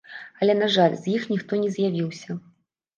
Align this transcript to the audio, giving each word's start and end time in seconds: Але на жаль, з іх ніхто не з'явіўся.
Але 0.45 0.53
на 0.61 0.69
жаль, 0.77 0.97
з 1.03 1.15
іх 1.19 1.29
ніхто 1.35 1.63
не 1.63 1.69
з'явіўся. 1.79 2.43